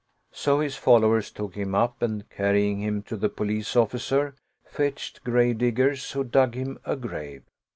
So 0.31 0.61
his 0.61 0.77
followers 0.77 1.29
took 1.29 1.53
him 1.53 1.75
up 1.75 2.01
and 2.01 2.27
carrying 2.31 2.79
him 2.79 3.03
to 3.03 3.15
the 3.15 3.29
Police 3.29 3.75
officer, 3.75 4.33
fetched 4.65 5.23
grave 5.23 5.59
diggers, 5.59 6.13
who 6.13 6.23
dug 6.23 6.55
him 6.55 6.79
a 6.85 6.95
grave. 6.95 7.43